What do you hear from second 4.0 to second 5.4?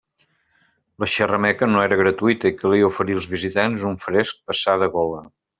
fresc passar de gola.